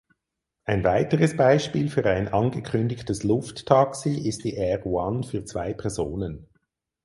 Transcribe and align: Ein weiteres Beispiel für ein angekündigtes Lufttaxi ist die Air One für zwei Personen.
Ein 0.65 0.83
weiteres 0.83 1.37
Beispiel 1.37 1.87
für 1.87 2.03
ein 2.09 2.27
angekündigtes 2.27 3.21
Lufttaxi 3.21 4.27
ist 4.27 4.43
die 4.43 4.55
Air 4.55 4.83
One 4.87 5.21
für 5.21 5.45
zwei 5.45 5.75
Personen. 5.75 6.49